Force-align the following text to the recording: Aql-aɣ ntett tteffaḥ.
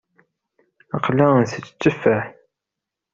Aql-aɣ 0.95 1.31
ntett 1.41 1.67
tteffaḥ. 1.69 2.23